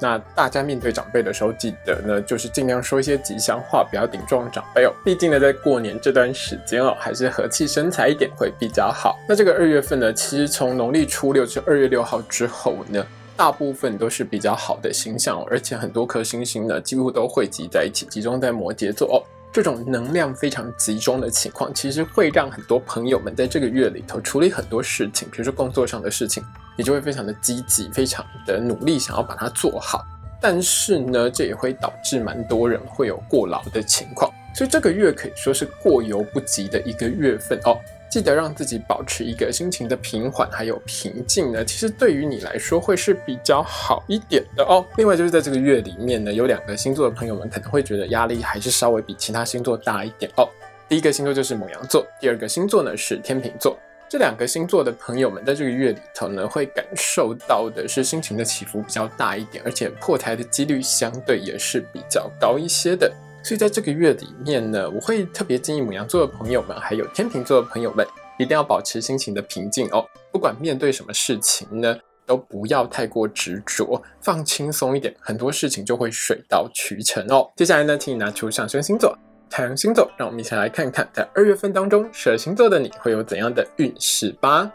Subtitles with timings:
[0.00, 4.92] 那大家面对长辈的时候，记得呢，就是尽量说一些吉祥话，不要顶撞长辈哦。
[5.04, 9.16] 毕竟呢，在过年这段时间哦，还是和气生财一点会比较好。
[9.28, 13.04] 那这个二月份呢，其实从农历初六至二月六号之后呢。
[13.38, 19.20] 大部分都是比较好的星象，而且很多颗星星呢，几乎都汇集在一起，集中在摩羯座哦。
[19.52, 26.42] 这种能量非常集中的情况，其实会让很多朋友们在这个月里头处理很多事情，比如说工作上的事情，
[26.76, 30.04] 你就会非常的积极，非常的努力，想要把它做好。
[30.40, 37.78] 但是呢，这也会导致蛮多人会有过劳的情况，所以这个月可以说是过犹不及的一个月份哦。
[38.08, 44.84] 记得让自己保持一个心情的平缓还有平静呢，其实对于你来说会是比较好一点的哦。
[44.96, 50.48] 另外就是在这个月里面呢，有两个星座的朋友们可能会觉得压力还是稍微比其他星座大一点哦。
[50.88, 53.76] 第一个星座就是母羊座，第二个星座呢是天秤座。
[54.16, 63.12] 这两个星座的朋友们在这个月里头呢，会感受到的是心情的起伏比较大一点，而且破台的几率相对也是比较高一些的。
[63.44, 68.06] 所以在这个月里面呢，我会特别建议母羊座的朋友们，还有天秤座的朋友们，
[68.38, 70.02] 一定要保持心情的平静哦。
[70.32, 71.94] 不管面对什么事情呢，
[72.24, 77.52] 都不要太过执着，放轻松一点，很多事情就会水到渠成哦。
[77.54, 79.14] 接下来呢，请你拿出上升星座、
[79.48, 84.70] 太阳星座，让我们一起来看看，在二月份当中，蛇星座的你会有怎样的运势吧。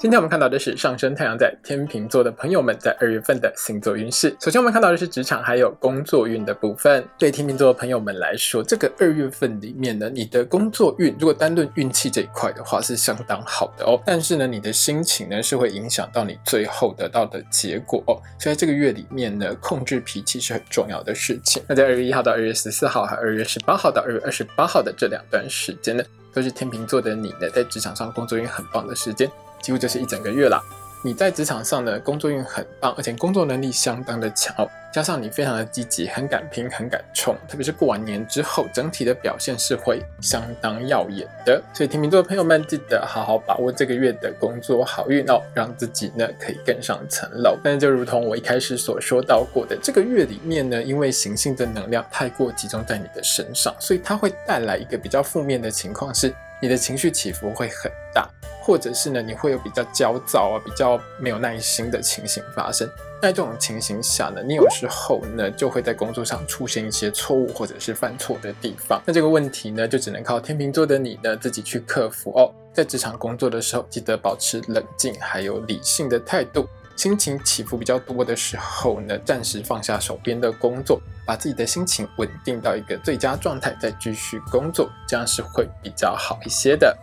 [0.00, 4.28] 今天我们看到的是上升太阳在天秤座的朋友们在二月份的星座运势。
[4.40, 7.04] 首先，我们看到的是职场还有工作运的部分。
[7.18, 14.00] 对天秤座的朋友们来说，这个二月份里面呢，你的工作运如果单论运气这一块的话，是相当好的哦。
[14.06, 18.14] 但是呢，你的心情呢，是会影响到你最后得到的结果哦。
[18.38, 21.60] 所以这个月里面呢，控制脾气是很重要的事情。
[21.66, 29.28] 那在二月一号到二月十四号，和二月十八号到二月二十八号的这两段时间呢，都是天秤座的你呢，在职场上工作运很棒的时间。
[29.62, 30.60] 几乎就是一整个月了。
[31.04, 34.68] 你在职场上的工作运很棒，而且工作能力相当的强哦。
[34.92, 41.62] 加上你非常的积极，很敢拼，很敢冲，特别是过完年之后，整体的表现是会相当耀眼的。
[41.72, 47.56] 所以天秤座的朋友们，记得好好把握这个月的工作好运哦，让自己呢可以更上层楼。
[47.62, 56.34] 但是就如同我一开始所说到过的，这个月里面呢，因为行星的能量太过集中在你的身上，所以它会带来一个比较负面的情况是。
[56.60, 58.28] 你的情绪起伏会很大，
[58.68, 62.86] 或者是呢，你会有比较焦躁啊，比较没有耐心的情形发生。
[63.22, 69.00] 在这种情形下呢，你有时候呢就会在工作上出现一些错误或者是犯错的地方。
[69.06, 72.52] 那这个问题呢，就只能靠天秤座的你呢自己去克服哦。
[72.74, 76.68] 在职场工作的时候，记得保持冷静还有理性的态度。
[76.94, 86.96] 心情起伏比较多的时候呢，暂时放下手边的工作，把自己的心情稳定到一个最佳状态，再继续工作，这样是会比较好一些的。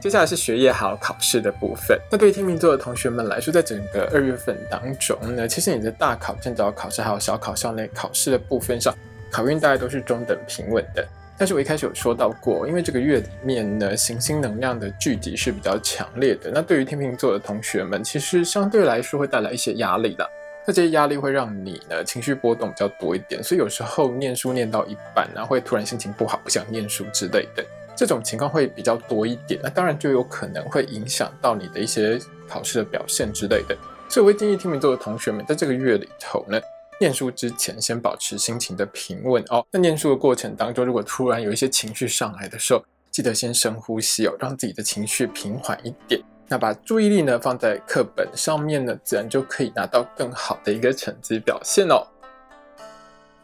[0.00, 1.98] 接下来是学业还有考试的部分。
[2.10, 8.94] 那对于天秤座的同学们来说，在整个二月份当中呢，其实你的大考、建早考试还有小考校内考试的部分上，
[9.30, 11.06] 考运大概都是中等平稳的。
[11.36, 16.50] 但是我一开始有说到过，因为这个月里面呢，行星能量的聚集是比较强烈的。
[16.52, 20.28] 那对于天秤座的同学们，其实相对来说会带来一些压力的。
[20.66, 27.64] 那这些压力会让你呢情绪波动比较多一点，所以有时候念书念到一半呢，会突然心情不好，不想念书之类的。
[27.98, 29.60] 这种情况会比较多一点。
[29.60, 32.16] 那当然就有可能会影响到你的一些
[32.48, 33.76] 考试的表现之类的。
[34.08, 36.60] 所以我会建议天秤座的同学们，在这个月里头呢。
[37.00, 39.64] 念书之前，先保持心情的平稳哦。
[39.70, 46.20] 在念书的过程当中，如果突然有一些情绪上来的时候，记得先深呼吸哦，让自己的情绪平缓一点。
[46.48, 52.04] 那把注意力呢放在课本上面呢，自然就可以拿到更好的一个成绩表现哦。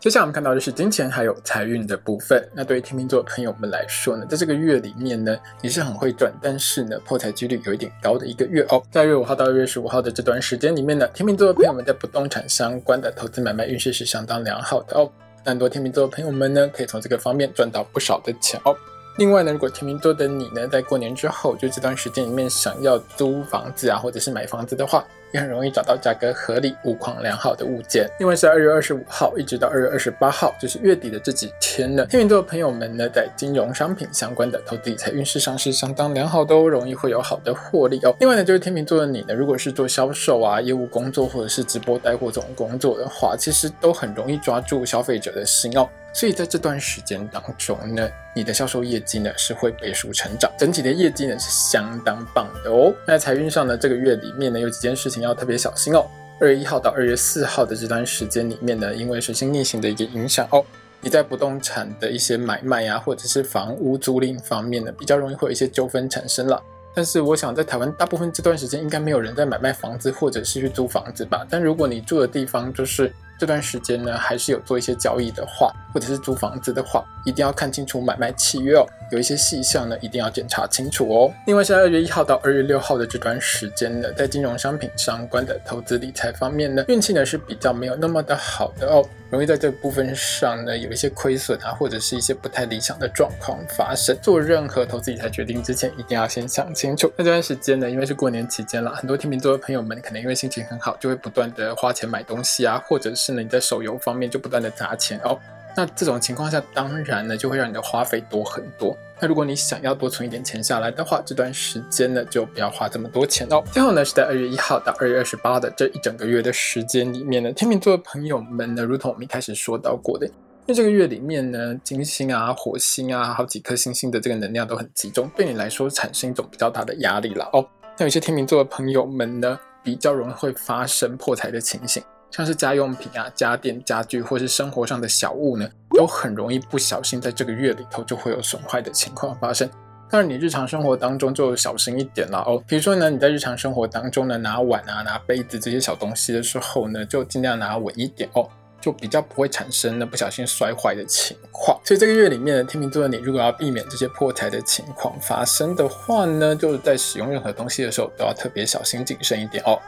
[0.05, 2.47] 接下来我们看到的是金钱还有财运的部分。
[2.53, 8.83] 那对于天秤座朋友们来说呢，在这个月里面呢，你是很会赚，但是呢，破财几率有一点高的一个月哦。
[8.91, 15.11] 在二月五号到二月十五号的这段时间里面呢，天秤座的朋友们在不动产相关的投资买卖运势是相当良好的哦。
[15.43, 18.77] 很多天秤座的朋友们呢，可以从这个方面赚到不少的钱哦。
[19.17, 25.03] 另外呢，如果天秤座的你呢，在过年之后就这段时间里面想要租房子啊，或者是买房子的话，
[25.35, 28.09] 也很容易找到价格合理、物况良好的物件。
[28.21, 38.15] 另外是二月二十五号一直到二月二十八号，就是月底的这几天呢，天秤座的朋友们呢，在金融商品相关的投资理财运势上是相当良好，都容易会有好的获利哦。
[38.21, 45.89] 另外呢，就是天秤座的你呢，如果是做销售啊、业务工作或者是直播带货这种工作的话，其实都很容易抓住消费者的心哦。
[46.13, 52.95] 所以在这段时间当中呢，你的销售业绩呢是会倍数成长，整体的业绩呢是相当棒的哦。
[53.05, 56.07] 那财运上呢，这个月里面呢有几件事情要特别小心哦。
[56.41, 60.65] 二月一号到二月四号的这段时间里面呢，因为水星逆行的一个影响哦，
[61.01, 66.63] 你在不动产的一些买卖呀，或者是房屋租赁方面呢，比较容易会有一些纠纷产生了。
[66.95, 71.47] 但是我想在台湾大部分这段时间应该没有人在买卖房子或者是去租房子吧。
[71.51, 73.13] 但如果你住的地方就是。
[73.39, 78.87] 这段时间呢，还是有做一些交易的话，或者是租房子的话，一定要看清楚买卖契约哦。
[79.11, 81.33] 有一些细项呢，一定要检查清楚哦。
[81.47, 94.17] 另外，是二月一号到二月六号的这段时间呢，在金融商品相关的投资理财方面呢，运气呢是比较没有那么的好的哦，容易在这部分上呢有一些亏损啊，或者是一些不太理想的状况发生。
[94.23, 97.13] 做任何投资理财决定之前，一定要先想清楚。
[97.17, 103.24] 那这段时间呢，因为是过年期间了，很多天秤座的朋友们可能因为心情很好，就会不断的花钱买东西啊，或者是。
[103.25, 105.39] 是呢，你在手游方面就不断的砸钱哦，
[105.75, 108.95] 那这种情况下，当然呢就会让你的花费多很多。
[109.19, 113.63] 那如果你想要多存一点钱下来的话，这段时间呢就不要花这么多钱哦。
[113.73, 120.29] 最后呢是在二月一号到二月二十八的这一整个月的时间里面呢，天秤座的朋友们呢，如同我们一开始说到过的，
[120.67, 127.67] 那这个月里面呢，金星啊、火星啊，好几颗星星的这个能量都很集中，对你来说产生一种比较大的压力了哦。
[127.97, 132.03] 那有些天秤座的朋友们呢，比较容易会发生破财的情形。
[132.31, 139.69] 像是家用品啊、家电、家具，或是生活上的小物呢，都很容易不小心在这个月里头就会有损坏的情况发生。
[140.11, 142.63] 当然，你日常生活当中就小心一点了哦。
[142.69, 148.49] 比如说呢，你在日常生活当中呢，拿碗啊、拿杯子这些小东西的时候呢，就尽量拿稳一点哦，
[148.81, 151.81] 就比较不会产生呢不小心摔坏的情况。
[151.85, 159.81] 所以这个月里面的天秤座的你，如果要避免这些破财的情况发生的话呢，就是在使用任何东西的时候都要特别小心谨慎一点哦。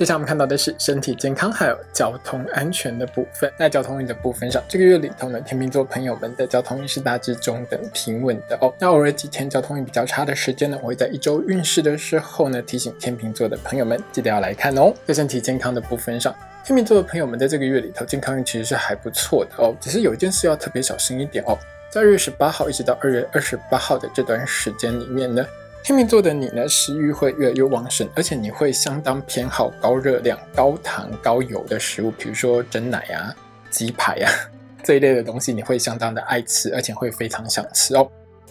[0.00, 3.52] 接下来我们看到的是身体健康还有交通安全的部分。
[3.58, 8.72] 在交通运的部分上，这个月里头呢，天秤座朋友们的交通运是大致中等平稳的哦。
[8.78, 14.90] 那偶尔几天交通运比较差的时间呢，我会在一周运势的时候呢，提醒天秤座的朋友们记得要来看哦。
[15.04, 21.58] 在身体健康的部分上，天秤座的朋友们在这个月里头健康运其实是还不错的哦，只是有一件事要特别小心一点哦。
[21.90, 25.44] 在二月十八号一直到二月二十八号的这段时间里面呢。
[25.82, 33.34] 天秤座的你呢，食欲会越来越旺盛，而且你会相当偏好高热量、高糖、高油的食物，比如说蒸奶啊、
[33.70, 34.28] 鸡排啊
[34.84, 38.08] 这一类的东西，你会相当的爱吃，而且会非常想吃哦。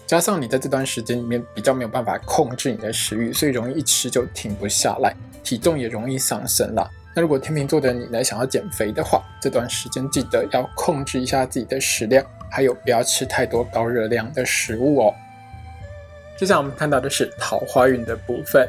[0.08, 6.90] 加上你在这段时间里面比较没有办法控制你的食欲，所以容易一吃就停不下来，体重也容易上升了。
[7.16, 15.14] 那如果天秤座的你呢，想要减肥的话，这段时间记得要控制一下自己的食量，还有不要吃太多高热量的食物哦。
[16.40, 18.66] 接下来我们看到的是桃花运的部分。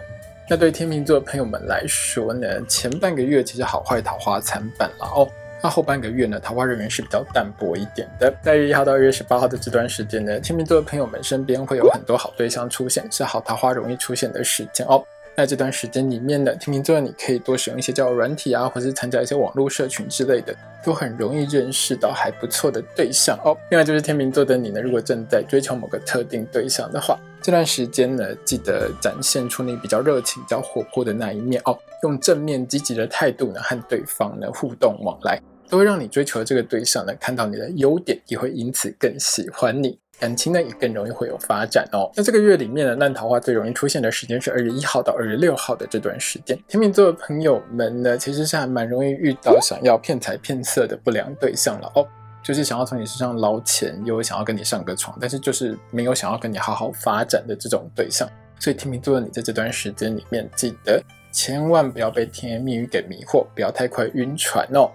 [0.48, 5.30] 那对天秤座朋友们来说呢，前半个月其实好坏桃花参半了哦。
[5.62, 8.34] 那后半个月呢，桃花人缘是比较淡薄一点的。
[8.42, 15.00] 在一号到二月十八号的这段时间呢，天秤座的朋友们身边会有很多好对象出现，是好桃花容易出现的时间哦。
[15.36, 20.52] 那这段时间里面呢，天秤座你可以多使用一些交友软体啊，或是参加一些网络社群之类的，
[20.84, 23.56] 都很容易认识到还不错的对象哦。
[23.68, 42.10] 另外就是天秤座的你呢，如果正在追求某个特定对象的话，这段时间呢，记得展现出你比较热情、比较活泼的那一面哦，用正面积极的态度呢和对方呢互动往来，都会让你追求的这个对象呢看到你的优点，也会因此更喜欢你，感情呢也更容易会有发展哦。
[42.14, 46.58] 那这个月里面呢，烂桃花最容易出现的时间是二月一号到二月六号的这段时间。
[46.68, 52.06] 天秤座的朋友们呢，其实是还蛮容易遇到想要骗财骗色的不良对象了哦。
[52.42, 58.28] 就是想要从你身上捞钱，又想要跟你上个床，但是就是没有想要跟你好好发展的这种对象。
[58.58, 64.90] 所以天秤座的你在这段时间里面，记得千万不要被甜言蜜语给迷惑，不要太快晕船哦。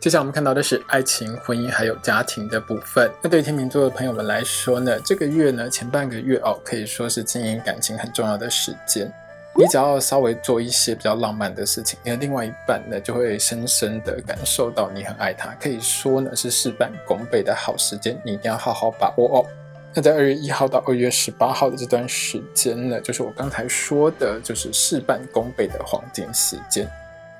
[0.00, 3.10] 接下来我们看到的是爱情、婚姻还有家庭的部分。
[3.20, 9.12] 那对天秤座的朋友们来说呢，这个月呢前半个月哦，可以说是经营感情很重要的时间。
[9.58, 19.46] 你只要稍微做一些比较浪漫的事情，你的另外一半呢就会深深的感受到你很爱他，可以说呢是事半功倍的好时间，你一定要好好把握哦。
[19.92, 26.88] 那在二月一号到二月十八号的这段时间呢，就是我刚才说的，就是事半功倍的黄金时间。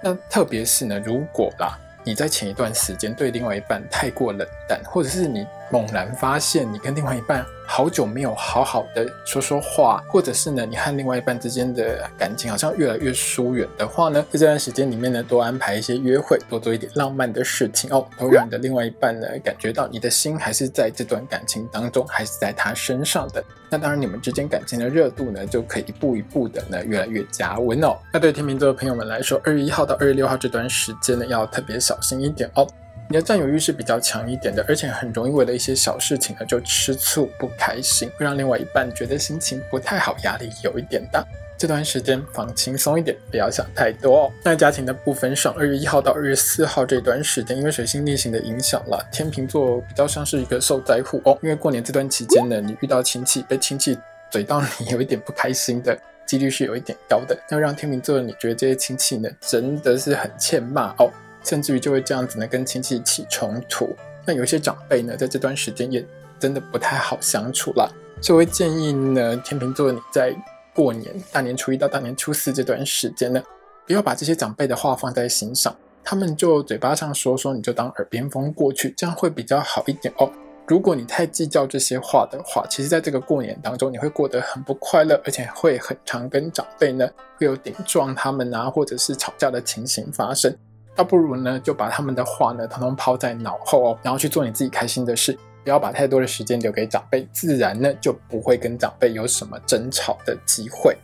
[0.02, 1.78] 那特别是呢，如果啦。
[2.04, 23.44] 你在前一段时间对另外一半太过冷淡，或者是你猛然发现你跟另外一半好久没有好好的说说话，或者是呢你和另外一半之间的感情好像越来越疏远的话呢，在这段时间里面呢，多安排一些约会，多做一点浪漫的事情哦，都让你的另外一半呢感觉到你的心还是在这段感情当中，还是在他身上的。
[23.70, 27.98] 那当然，你们之间感情的热度呢，就可以一步一步的呢越来越加温哦。
[28.10, 32.66] 那对天秤座的朋友们来说，二月一号到二月六号这段时间呢，要特别小心一点哦。
[33.10, 41.24] 你的占有欲是比较强一点的，而且很容易为了一些小事情呢就吃醋不开心，会让另外一半觉得心情不太好，压力有一点大。
[41.56, 44.32] 这段时间放轻松一点，不要想太多哦。
[44.44, 51.36] 在家庭的部分上，二月一号到二月四号这段时间，因为水星逆行的影响了，天秤座比较像是一个受灾户哦。
[51.42, 53.98] 因为过年这段期间呢，你遇到亲戚被亲戚
[54.30, 61.10] 嘴到你有一点不开心的几率是有一点高的，那让天秤座你觉得这些亲戚呢真的是很欠骂哦，
[61.48, 63.96] 甚至于就会这样子呢跟亲戚起冲突。
[64.26, 66.04] 那有一些长辈呢，在这段时间也
[66.38, 67.90] 真的不太好相处了，
[68.20, 70.36] 所以我会建议呢，天秤座你在。
[70.74, 73.42] 过年大年初一到大年初四这段时间呢，
[73.84, 75.74] 不要把这些长辈的话放在心上，
[76.04, 80.30] 他们就嘴巴上说说，你就当耳边风过去，这样会比较好一点哦。
[80.68, 90.56] 如果你太计较这些话的话，其实在这个过年当中，你会过得很不快乐，而且会很常跟长辈呢会有顶撞他们啊，或者是吵架的情形发生。
[90.98, 95.38] 倒不如呢，就把他们的话呢，统统抛在脑后哦，然后去做你自己开心的事。
[95.62, 100.96] 不要把太多的时间留给长辈，自然呢就不会跟长辈有什么争吵的机会。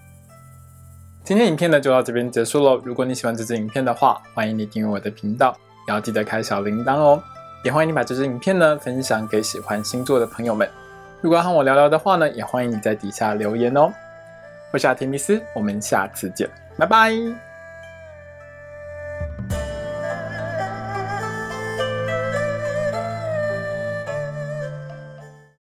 [1.22, 2.80] 今天影片呢就到这边结束喽。
[2.84, 7.22] 如果你喜欢这支影片的话，欢迎你订阅我的频道，也要记得开小铃铛哦。
[7.62, 10.68] 也欢迎你把这支影片呢分享给喜欢星座的朋友们。
[11.20, 13.92] 如果要和我聊聊的话呢，也欢迎你在底下留言哦。
[14.72, 17.53] 我是阿提米斯，我们下次见，拜拜。